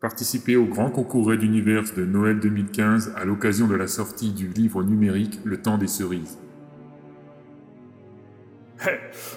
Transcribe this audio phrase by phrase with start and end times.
[0.00, 4.48] Participez au grand concours Red Universe de Noël 2015 à l'occasion de la sortie du
[4.48, 6.38] livre numérique Le temps des cerises.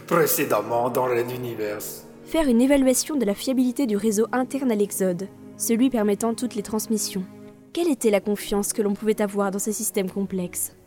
[0.07, 2.07] Précédemment dans Red Universe.
[2.23, 6.63] Faire une évaluation de la fiabilité du réseau interne à l'Exode, celui permettant toutes les
[6.63, 7.25] transmissions.
[7.73, 10.77] Quelle était la confiance que l'on pouvait avoir dans ces systèmes complexes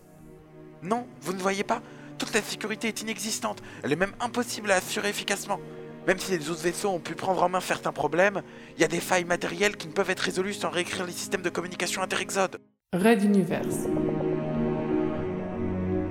[0.82, 1.82] Non, vous ne voyez pas?
[2.16, 3.62] Toute la sécurité est inexistante.
[3.82, 5.60] Elle est même impossible à assurer efficacement.
[6.06, 8.42] Même si les autres vaisseaux ont pu prendre en main certains problèmes,
[8.76, 11.42] il y a des failles matérielles qui ne peuvent être résolues sans réécrire les systèmes
[11.42, 12.60] de communication interexode.
[12.92, 13.88] Red Universe.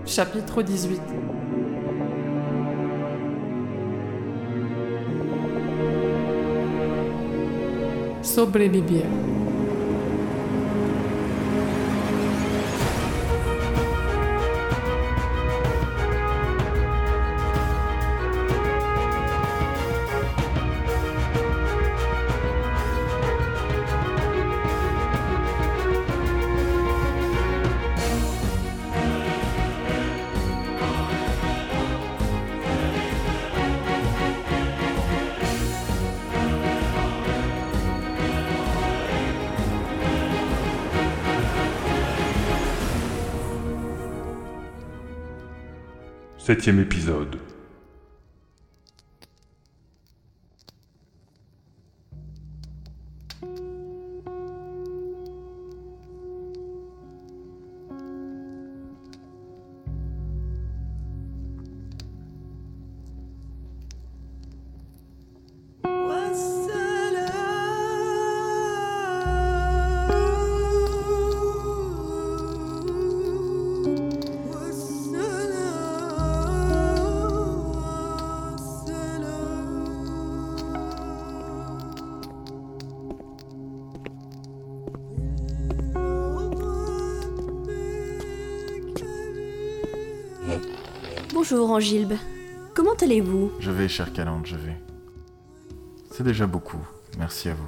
[0.05, 1.01] Chapitre 18
[8.21, 9.05] Sobrevivir.
[46.45, 47.37] Septième épisode.
[91.35, 92.13] Bonjour Angilbe.
[92.73, 94.77] Comment allez-vous Je vais, cher Calante, je vais.
[96.09, 96.79] C'est déjà beaucoup.
[97.17, 97.67] Merci à vous.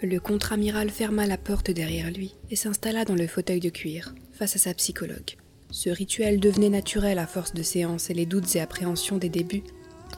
[0.00, 4.54] Le contre-amiral ferma la porte derrière lui et s'installa dans le fauteuil de cuir, face
[4.54, 5.36] à sa psychologue.
[5.72, 9.64] Ce rituel devenait naturel à force de séances et les doutes et appréhensions des débuts.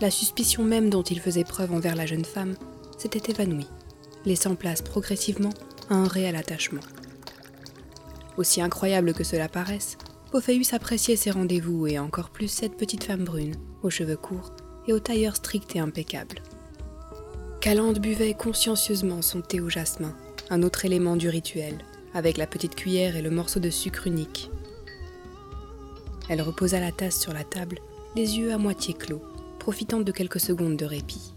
[0.03, 2.57] La suspicion même dont il faisait preuve envers la jeune femme
[2.99, 3.71] s'était évanouie,
[4.27, 5.55] laissant place progressivement
[5.89, 6.83] à un réel attachement.
[8.37, 9.97] Aussi incroyable que cela paraisse,
[10.35, 14.53] Pophéus appréciait ses rendez-vous et encore plus cette petite femme brune, aux cheveux courts
[14.89, 16.43] et au tailleur strict et impeccable.
[17.61, 20.13] Calande buvait consciencieusement son thé au jasmin,
[20.51, 21.79] un autre élément du rituel,
[22.15, 24.51] avec la petite cuillère et le morceau de sucre unique.
[26.29, 27.79] Elle reposa la tasse sur la table,
[28.17, 29.23] les yeux à moitié clos,
[29.61, 31.33] profitant de quelques secondes de répit.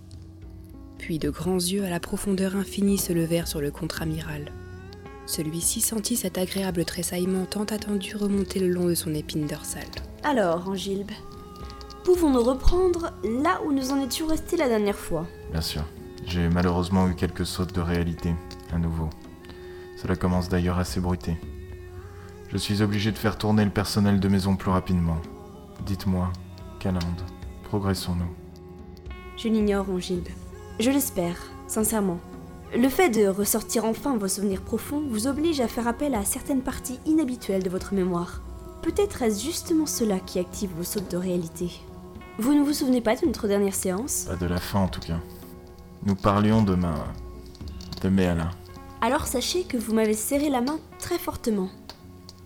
[0.98, 4.52] Puis de grands yeux à la profondeur infinie se levèrent sur le contre-amiral.
[5.28, 9.84] Celui-ci sentit cet agréable tressaillement tant attendu remonter le long de son épine dorsale.
[10.24, 11.12] Alors, Angilbe,
[12.06, 15.28] pouvons-nous reprendre là où nous en étions restés la dernière fois?
[15.52, 15.84] Bien sûr.
[16.26, 18.34] J'ai malheureusement eu quelques sautes de réalité,
[18.74, 19.10] à nouveau.
[20.02, 21.38] Cela commence d'ailleurs à s'ébruiter.
[22.50, 25.18] Je suis obligé de faire tourner le personnel de maison plus rapidement.
[25.86, 26.32] Dites-moi,
[26.80, 27.02] Calande,
[27.66, 28.34] progressons-nous?
[29.38, 30.30] Je l'ignore, Angilbe.
[30.80, 32.20] Je l'espère, sincèrement.
[32.76, 36.62] Le fait de ressortir enfin vos souvenirs profonds vous oblige à faire appel à certaines
[36.62, 38.42] parties inhabituelles de votre mémoire.
[38.82, 41.72] Peut-être est-ce justement cela qui active vos sautes de réalité.
[42.38, 44.26] Vous ne vous souvenez pas de notre dernière séance?
[44.28, 45.20] Pas de la fin en tout cas.
[46.06, 46.94] Nous parlions de ma.
[48.02, 48.52] de Méala.
[49.00, 51.70] Alors sachez que vous m'avez serré la main très fortement.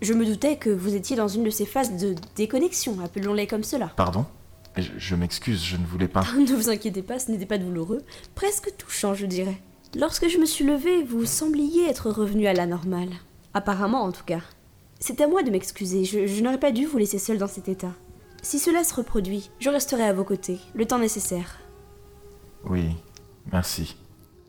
[0.02, 3.64] Je me doutais que vous étiez dans une de ces phases de déconnexion, appelons-les comme
[3.64, 3.88] cela.
[3.96, 4.24] Pardon?
[4.76, 6.24] Je, je m'excuse, je ne voulais pas.
[6.38, 8.02] ne vous inquiétez pas, ce n'était pas douloureux,
[8.36, 9.60] presque touchant, je dirais.
[9.94, 13.10] Lorsque je me suis levée, vous sembliez être revenu à la normale.
[13.52, 14.40] Apparemment, en tout cas.
[15.00, 17.68] C'est à moi de m'excuser, je, je n'aurais pas dû vous laisser seul dans cet
[17.68, 17.92] état.
[18.40, 21.58] Si cela se reproduit, je resterai à vos côtés, le temps nécessaire.
[22.64, 22.84] Oui,
[23.52, 23.96] merci.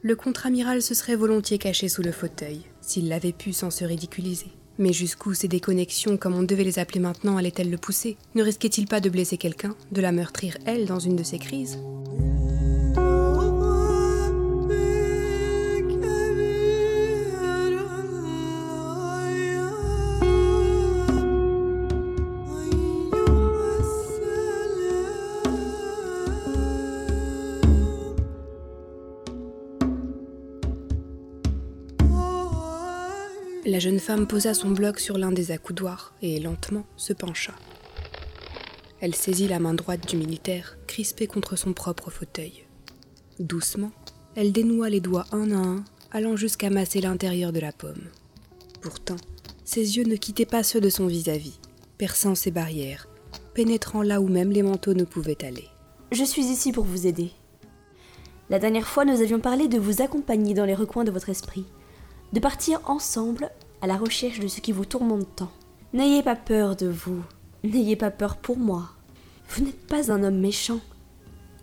[0.01, 4.51] Le contre-amiral se serait volontiers caché sous le fauteuil, s'il l'avait pu sans se ridiculiser.
[4.77, 8.15] Mais jusqu'où ces déconnexions, comme on devait les appeler maintenant, allaient-elles le pousser?
[8.33, 11.79] Ne risquait-il pas de blesser quelqu'un, de la meurtrir elle dans une de ses crises?
[33.73, 37.53] La jeune femme posa son bloc sur l'un des accoudoirs et lentement se pencha.
[39.01, 42.67] Elle saisit la main droite du militaire, crispée contre son propre fauteuil.
[43.39, 43.91] Doucement,
[44.35, 48.03] elle dénoua les doigts un à un allant jusqu'à masser l'intérieur de la pomme.
[48.79, 49.15] Pourtant,
[49.65, 51.59] ses yeux ne quittaient pas ceux de son vis-à-vis,
[51.97, 53.07] perçant ses barrières,
[53.55, 55.67] pénétrant là où même les manteaux ne pouvaient aller.
[56.11, 57.31] Je suis ici pour vous aider.
[58.51, 61.65] La dernière fois, nous avions parlé de vous accompagner dans les recoins de votre esprit,
[62.33, 63.51] de partir ensemble
[63.83, 65.51] à la recherche de ce qui vous tourmente tant.
[65.91, 67.21] N'ayez pas peur de vous,
[67.65, 68.91] n'ayez pas peur pour moi.
[69.50, 70.80] Vous n'êtes pas un homme méchant.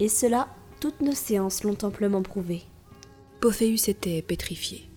[0.00, 0.48] Et cela,
[0.80, 2.62] toutes nos séances l'ont amplement prouvé.
[3.40, 4.90] Pophéus était pétrifié.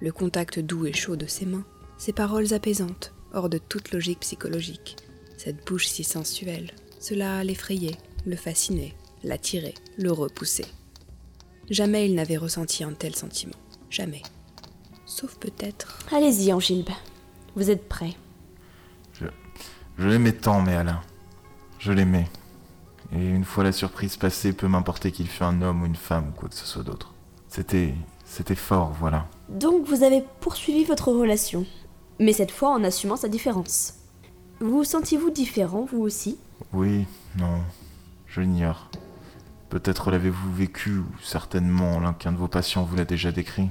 [0.00, 1.64] Le contact doux et chaud de ses mains,
[1.96, 4.96] ses paroles apaisantes, hors de toute logique psychologique,
[5.36, 10.66] cette bouche si sensuelle, cela l'effrayait, le fascinait, l'attirait, le repoussait.
[11.70, 13.54] Jamais il n'avait ressenti un tel sentiment.
[13.90, 14.22] Jamais.
[15.06, 15.98] Sauf peut-être.
[16.12, 16.90] Allez-y, Angilbe.
[17.56, 18.14] Vous êtes prêt.
[19.12, 19.26] Je,
[19.98, 21.00] je l'aimais tant, mais Alain.
[21.78, 22.28] Je l'aimais.
[23.12, 26.28] Et une fois la surprise passée, peu m'importer qu'il fût un homme ou une femme
[26.28, 27.12] ou quoi que ce soit d'autre.
[27.48, 27.94] C'était.
[28.26, 29.28] C'était fort, voilà.
[29.50, 31.66] Donc vous avez poursuivi votre relation,
[32.18, 33.96] mais cette fois en assumant sa différence.
[34.60, 36.38] Vous sentiez-vous différent, vous aussi?
[36.72, 37.04] Oui,
[37.36, 37.60] non,
[38.26, 38.88] je l'ignore.
[39.68, 43.68] Peut-être l'avez-vous vécu, ou certainement l'un qu'un de vos patients vous l'a déjà décrit.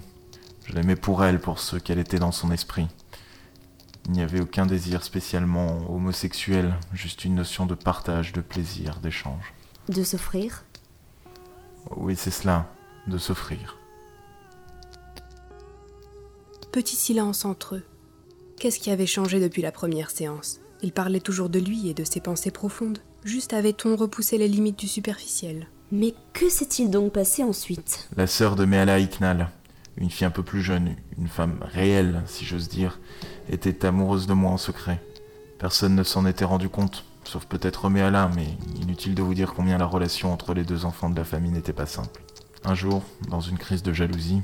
[0.65, 2.87] Je l'aimais pour elle, pour ce qu'elle était dans son esprit.
[4.05, 9.53] Il n'y avait aucun désir spécialement homosexuel, juste une notion de partage, de plaisir, d'échange.
[9.89, 10.65] De s'offrir?
[11.95, 12.69] Oui, c'est cela,
[13.07, 13.77] de s'offrir.
[16.71, 17.83] Petit silence entre eux.
[18.57, 20.59] Qu'est-ce qui avait changé depuis la première séance?
[20.81, 22.99] Il parlait toujours de lui et de ses pensées profondes.
[23.23, 28.09] Juste avait-on repoussé les limites du superficiel Mais que s'est-il donc passé ensuite?
[28.17, 29.49] La sœur de Mehala Iknal,
[29.97, 32.99] une fille un peu plus jeune, une femme réelle, si j'ose dire,
[33.49, 35.01] était amoureuse de moi en secret.
[35.59, 38.47] Personne ne s'en était rendu compte, sauf peut-être Mehala, mais
[38.81, 41.73] inutile de vous dire combien la relation entre les deux enfants de la famille n'était
[41.73, 42.21] pas simple.
[42.65, 44.41] Un jour, dans une crise de jalousie,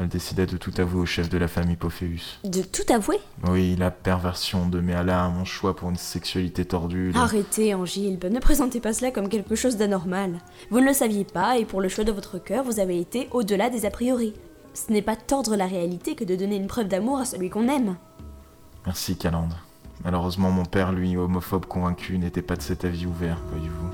[0.00, 2.40] elle décida de tout avouer au chef de la famille Pophéus.
[2.42, 3.18] De tout avouer?
[3.48, 7.12] Oui, la perversion de Mehala, mon choix pour une sexualité tordue.
[7.12, 10.38] le- Arrêtez, Angilbe, ne présentez pas cela comme quelque chose d'anormal.
[10.70, 13.28] Vous ne le saviez pas, et pour le choix de votre cœur, vous avez été
[13.30, 14.32] au-delà des a priori.
[14.74, 17.68] Ce n'est pas tordre la réalité que de donner une preuve d'amour à celui qu'on
[17.68, 17.96] aime.
[18.84, 19.54] Merci, Calande.
[20.02, 23.93] Malheureusement, mon père, lui, homophobe convaincu, n'était pas de cet avis ouvert, voyez-vous.